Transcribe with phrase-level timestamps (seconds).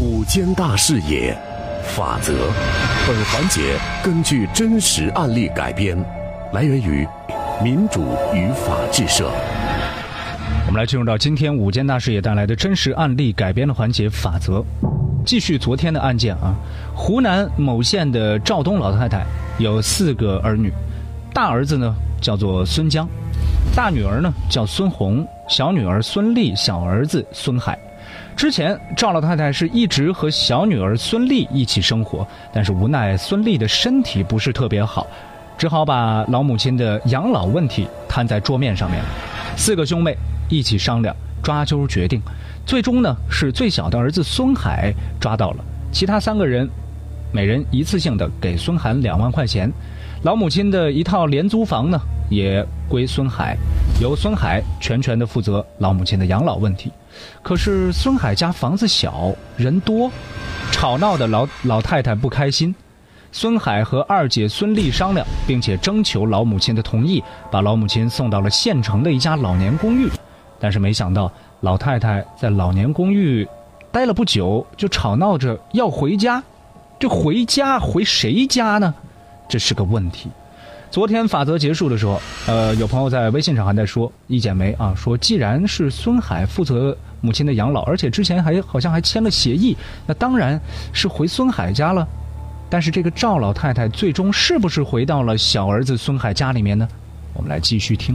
[0.00, 1.36] 五间大视野，
[1.82, 2.32] 法则。
[3.04, 5.98] 本环节根据真实案例改编，
[6.52, 7.04] 来源于
[7.60, 9.28] 民主与法治社。
[10.68, 14.64] 我们来进入到今天五间大视野带来的真实案例改编的环节法则。
[15.26, 16.54] 继续昨天的案件啊，
[16.94, 19.26] 湖南某县的赵东老太太
[19.58, 20.72] 有四个儿女，
[21.34, 23.04] 大儿子呢叫做孙江，
[23.74, 27.76] 大女儿呢叫孙红，小女儿孙丽，小儿子孙海。
[28.38, 35.04] 之前赵老太太是一直和小女儿孙丽一起生活，但是无奈孙丽的身体不是特别好，
[35.58, 39.02] 只好把老母亲的养老问题摊在桌面上面。
[39.56, 40.16] 四个兄妹
[40.48, 41.12] 一起商量，
[41.42, 42.22] 抓阄决定，
[42.64, 46.70] 最终呢是最小的儿子孙海抓到了，其他三个人
[47.32, 49.68] 每人一次性的给孙涵两万块钱，
[50.22, 53.56] 老母亲的一套廉租房呢也归孙海，
[54.00, 56.92] 由孙海全权的负责老母亲的养老问题。
[57.42, 60.08] 可是孙海家房子小，人多，
[60.70, 62.72] 吵闹的老老太太不开心。
[63.32, 70.08] 孙海和二姐孙丽商量，并且征求老母亲的同意，把老母亲送到了县城的一家老年公寓。
[70.60, 73.46] 但是没想到，老太太在老年公寓
[73.90, 76.40] 待了不久，就吵闹着要回家。
[77.00, 78.94] 这回家回谁家呢？
[79.48, 80.30] 这是个问题。
[80.90, 90.58] 昨天法则结束的时候，呃，有朋友在微信上还在说一剪梅啊，说既然是孙海负责母亲的养老，而且之前还好像还签了协议，那当然
[90.92, 92.06] 是回孙海家了。
[92.70, 96.88] 但是这个赵老太太最终是不是回到了小儿子孙海家里面呢？
[97.34, 98.14] 我们来继续听。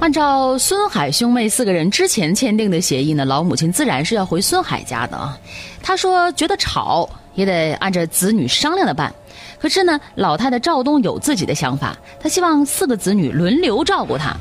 [0.00, 5.38] 按照孙海兄妹四个人之前签订的协议呢，老母亲自然是要回孙海家的啊。
[5.82, 9.12] 他说觉得吵也得按照子女商量的办。
[9.58, 14.36] 可是呢，老太太赵东有自己的想法，她希望四个子女轮流照顾她。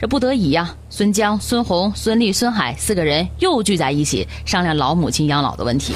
[0.00, 5.94] 这不得已呀，孙江、孙红、孙丽、孙海四个人又聚在一起商量老母亲养老的问题。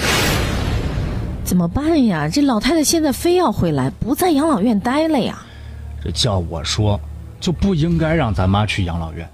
[1.42, 2.28] 怎么办呀？
[2.28, 5.38] 这老太太现在非要回来，不在养老院待了呀？
[6.02, 7.00] 这叫我说，
[7.40, 9.26] 就不应该让咱妈去养老院。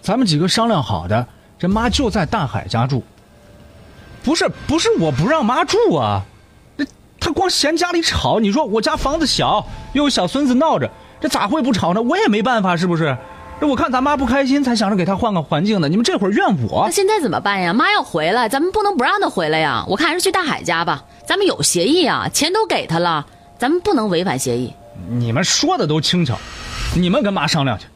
[0.00, 1.26] 咱们几个商量好的，
[1.58, 3.02] 这妈就在大海家住。
[4.22, 6.24] 不是，不是我不让妈住啊。
[7.24, 12.02] 他光嫌家里吵，你说我家房子小，又有小孙子闹着，这咋会不吵呢？
[12.02, 13.16] 我也没办法，是不是？
[13.58, 15.88] 这我看咱妈不开心，才想着给她换个环境的。
[15.88, 17.72] 你们这会儿怨我，那现在怎么办呀？
[17.72, 19.82] 妈要回来，咱们不能不让她回来呀。
[19.88, 23.24] 我看还是去大海家吧，咱们有协议啊，钱都给她了，
[23.58, 24.70] 咱们不能违反协议。
[25.08, 26.36] 你们说的都轻巧，
[26.94, 27.86] 你们跟妈商量去。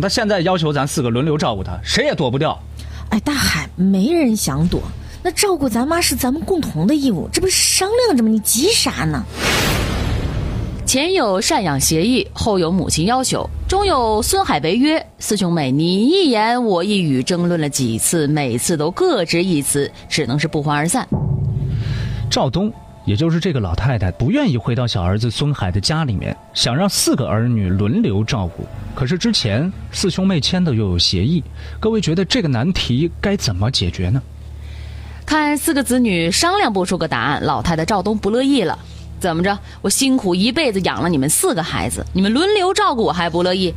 [0.00, 2.58] 他现在要求咱四个轮流照顾她，谁也躲不掉。
[3.10, 4.80] 哎，大海没人想躲。
[5.22, 8.30] 那照顾咱妈是咱们共同的义务，这不是商量着吗？
[8.30, 9.22] 你急啥呢？
[10.86, 21.06] 前有赡养协议，后有母亲要求，中有孙海违约，四兄妹你一言我一语争论了几次，每次都各执一词，只能是不欢而散。
[22.30, 22.72] 赵东，
[23.04, 28.64] 也就是这个老太太，不愿意回到小儿子孙海的家里面，想让四个儿女轮流照顾。
[28.94, 31.44] 可是之前四兄妹签的又有协议，
[31.78, 34.20] 各位觉得这个难题该怎么解决呢？
[35.30, 38.76] 看四个子女商量不出个答案，老太太赵东不乐意了。
[39.20, 39.56] 怎么着？
[39.80, 43.72] 我辛苦一辈子养了你们四个孩子，你们轮流照顾我还不乐意？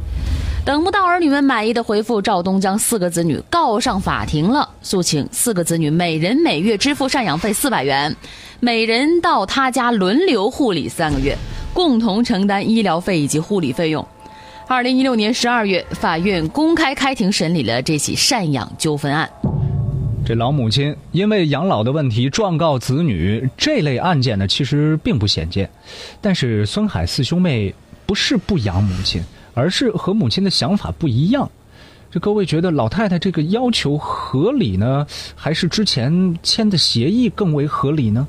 [0.65, 8.15] 等不到儿女们满意的回复，赵东将四个子女告上法庭了，诉请四个子女每人每月支付赡养费四百元，
[8.59, 11.37] 每人到他家轮流护理三个月，
[11.71, 14.03] 共同承担医疗费以及护理费用。
[14.67, 19.29] 二零一六年十二月，法院公开开庭审理了这起赡养纠纷案。
[20.25, 25.69] 这老母亲因为养老的问题状告子女，这类案件呢其实并不鲜见。
[26.21, 27.75] 但是孙海四兄妹
[28.05, 29.21] 不是不养母亲，
[29.53, 31.51] 而是和母亲的想法不一样。
[32.09, 38.25] 这各位觉得老太太这个要求合理呢，还是之前签的协议更为合理呢？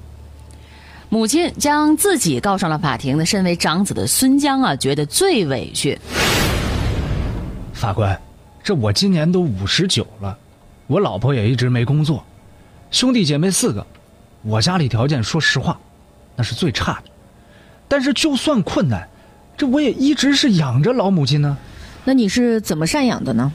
[1.11, 5.97] 母亲将自己告上了法庭的，身为长子的孙江啊，觉得最委屈。
[7.73, 8.21] 法官，
[8.65, 10.37] 这我今年都五十九了。
[10.87, 12.23] 我老婆也一直没工作，
[12.91, 13.87] 兄弟姐妹四个，
[14.43, 15.79] 我家里条件说实话，
[16.37, 17.11] 那是最差的。
[17.89, 19.09] 但是就算困难，
[19.57, 21.57] 这我也一直是养着老母亲呢。
[22.05, 23.51] 那你是怎么赡养的呢？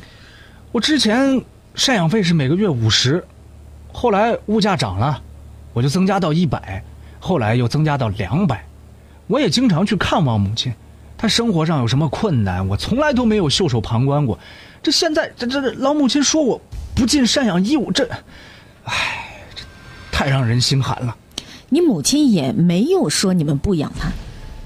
[0.72, 1.40] 我之前
[1.76, 3.24] 赡养费是每个月五十，
[3.94, 5.22] 后来物价涨了，
[5.74, 6.84] 我就增加到一百，
[7.20, 8.66] 后来又增加到两百。
[9.28, 10.74] 我也经常去看望母亲，
[11.16, 14.40] 她生活上有什么困难，我从来都没有袖手旁观过。
[14.82, 16.60] 这现在这这老母亲说我。
[17.00, 18.06] 不尽赡养义务，这，
[18.84, 18.94] 唉，
[19.56, 19.64] 这
[20.12, 21.16] 太让人心寒了。
[21.70, 24.10] 你母亲也没有说你们不养她，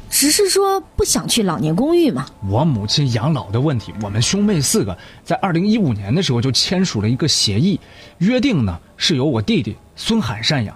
[0.09, 2.25] 只是说不想去老年公寓嘛。
[2.49, 7.79] 我母亲养老的问题，我们兄妹四个在二零一五年的时候就签署了一个协议，
[8.17, 10.75] 约定呢是由我弟弟孙海赡养，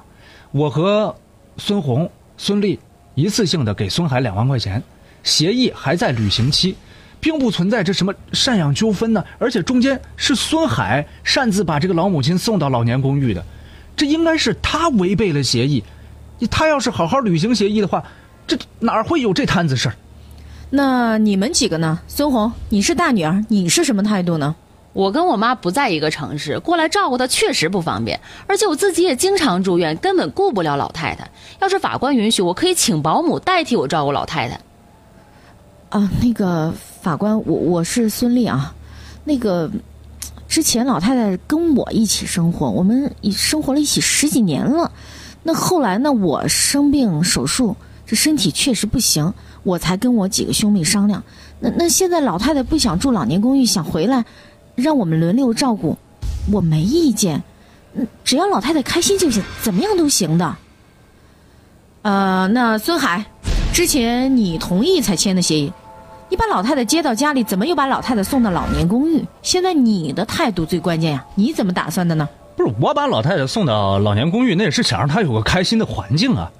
[0.51, 1.15] 我和
[1.57, 2.07] 孙红、
[2.37, 2.79] 孙丽
[3.15, 4.83] 一次性的给孙海两万块钱，
[5.23, 6.75] 协议还在履行期，
[7.19, 9.23] 并不存在这什么赡养纠纷呢。
[9.39, 13.43] 而且中间是孙海擅自把这个老母亲送到老年公寓的，
[13.95, 15.83] 这应该是他违背了协议。
[16.49, 18.03] 他要是好好履行协议的话，
[18.45, 19.95] 这哪会有这摊子事儿？
[20.69, 21.99] 那你们几个呢？
[22.07, 24.55] 孙红，你是大女儿，你是什么态度呢？
[24.93, 31.29] 我跟我妈不在一个城市，过来照顾她确实不方便，而且我自己也经常住院，根本顾不了老太太。
[31.61, 34.59] 要是法官允许，我可以请保姆代替我照顾老太太。
[35.89, 36.73] 啊，那个
[37.07, 38.75] 法官，我我是孙俪啊。
[39.23, 39.71] 那个
[40.45, 44.91] 之前老太太跟我一起生活，我们已生活了一起十几年了。
[45.41, 49.33] 那后来呢，我生病手术，这身体确实不行。
[49.63, 51.23] 我才跟我几个兄妹商量，
[51.61, 54.25] 那那现在老太太不想住老年公寓，想回来，
[54.75, 55.97] 让我们轮流照顾，
[56.51, 57.41] 我没意见，
[58.25, 60.57] 只要老太太开心就行，怎么样都行的。
[62.01, 63.25] 呃，那孙海，
[63.71, 65.71] 之前你同意才签的协议，
[66.29, 69.23] 你把老太太接到家里，怎么又把老太太送到老年公寓？
[69.41, 72.27] 现在你的态度最关键呀，你怎么打算的呢？
[72.57, 76.51] 不是我把老太太送到老年公寓，那也是想让她有个开心的环境啊。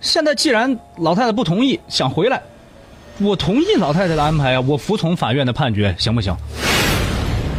[0.00, 2.40] 现在既然老太太不同意，想回来，
[3.18, 6.32] 我同意老太太的安排啊，我服从法院的判决，行不行？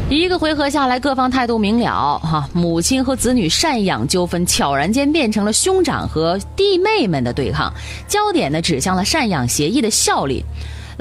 [0.10, 7.74] 一个回合下来，各方态度明了哈，母亲和子女赡养纠纷悄然间变成了兄长和弟妹们的对抗，
[8.08, 10.46] 焦点呢指向了赡养协议的效力。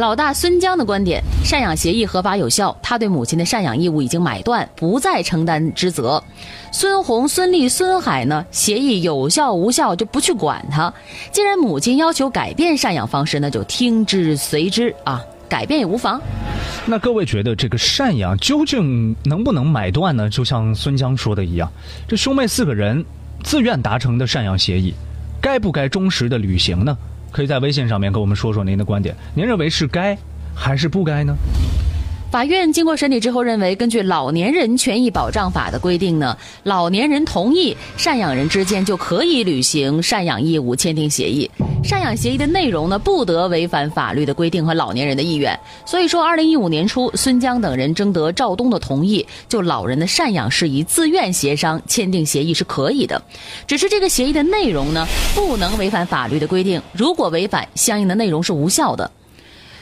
[0.01, 6.25] 老大孙江的观点：赡养协议合法有效，他对母亲的赡养义务已经买断，不再承担职责。
[6.73, 8.47] 孙红、孙丽、孙海呢？
[8.51, 10.91] 协议有效无效就不去管他。
[11.31, 16.19] 既然母亲要求改变赡养方式，那就听之随之啊，改变也无妨。
[16.87, 20.31] 那各位觉得这个赡养究竟能不能买断呢？
[20.31, 21.71] 就像孙江说的一样，
[22.09, 23.05] 这兄妹四个人
[23.45, 24.95] 自愿达成的赡养协议，
[25.43, 26.97] 该不该忠实的履行呢？
[27.31, 30.17] 可以在微信上面跟我们说说您的观点，您认为是该
[30.55, 31.35] 还是不该呢？
[32.31, 41.51] 法院经过审理之后认为，根据《老年人权益保障法》的规定呢，老年人同意，赡养人之间就可以履行赡养义务，签订协议。
[41.83, 45.59] 赡养协议的内容呢，不得违反法律的规定和老年人的意愿。
[45.85, 53.21] 所以说，二零一五年初，孙江等人征得赵东的同意，就老人的赡养事宜自愿协商签订协议是可以的。
[53.67, 55.05] 只是这个协议的内容呢，
[55.35, 59.11] 不能违反法律的规定，如果违反，相应的内容是无效的。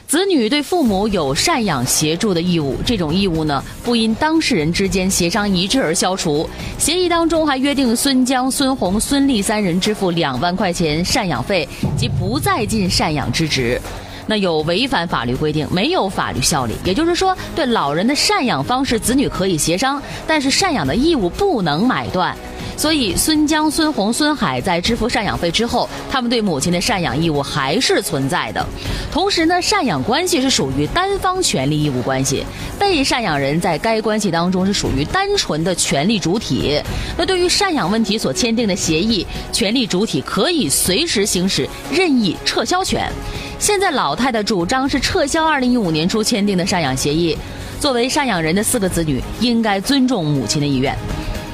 [0.09, 6.49] 子女对父母有赡养协助的义务，这种义务呢，不因当事人之间协商一致而消除。
[6.79, 13.79] 协议当中还约定孙江、孙红、孙丽三人支付两万块钱赡养费及不再尽赡养之职，
[14.27, 16.73] 那有违反法律规定，没有法律效力。
[16.87, 22.35] 也就是说，对老人的赡养方式，子女可以协商，但是赡养的义务不能买断。
[22.79, 28.65] 所以，孙江、孙红、孙海在支付赡养费之后，他们对母亲的赡养义务还是存在的。
[29.11, 32.45] 同时呢，赡养关系是属于单方权利义务关系，
[32.79, 36.81] 被赡养人在该关系当中是属于单纯的权利主体。
[37.17, 43.11] 那对于赡养问题所签订的协议，权利主体可以随时行使任意撤销权。
[43.59, 47.37] 现在老太太主张是撤销2015年初签订的赡养协议，
[47.81, 50.97] 作为赡养人的四个子女应该尊重母亲的意愿。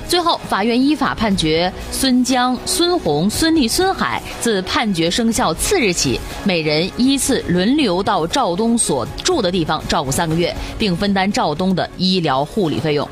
[0.07, 13.09] 最后，法院依法判决孙江、孙红、孙丽、孙海自判决生效次日起，每人依次轮流到赵东所住的地方照顾三个月，并分担赵东的医疗护理费用。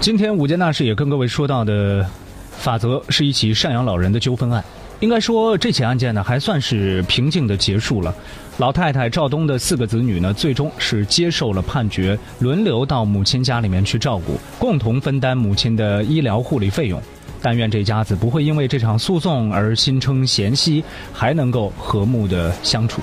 [0.00, 2.04] 今天午间大事也跟各位说到的
[2.50, 4.64] 法则是一起赡养老人的纠纷案。
[5.02, 8.14] 应该说，这起案件呢还算是平静的结束了。
[8.58, 17.02] 老太太赵东的四个子女呢，最终是接受了判决，轮流到母亲家里面去照顾，共同分担母亲的医疗护理费用。
[17.42, 23.02] 但愿这家子不会因为这场诉讼而心生嫌隙，还能够和睦的相处。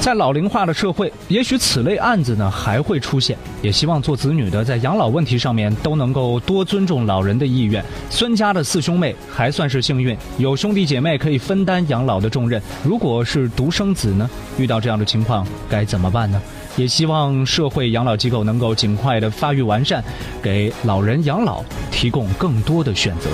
[0.00, 3.36] 在老龄化的社会，也许此类案子呢还会出现。
[3.60, 7.84] 也希望做子女的在养老问题上面都能够多尊重老人的意愿。
[8.08, 12.60] 孙家的四兄妹还算是幸运，有兄弟姐妹可以分担养老的重任。
[12.82, 14.28] 如果是独生子呢？
[14.58, 16.40] 遇到这样的情况该怎么办呢？
[16.76, 20.02] 也希望社会养老机构能够尽快的发育完善，
[20.42, 23.28] 给老人养老提供更多的选择。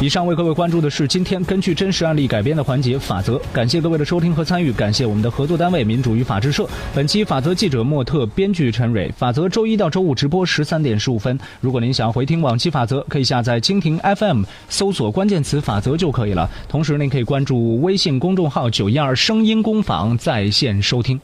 [0.00, 3.36] 以上为各位关注的是今天根据真实案例改编的环节法则。
[3.52, 6.68] 感谢各位的收听和参与，感谢我们的合作单位民主与法制社。
[6.94, 9.12] 本期法则记者莫特，编剧陈蕊。
[9.16, 11.36] 法则周一到周五直播十三点十五分。
[11.60, 16.48] 如果您想回听往期法则，可以下载蜻蜓 FM，搜索关键词“法则”就可以了。
[16.68, 21.20] 同时，您可以关注微信公众号“九一二声音工坊”在线收听。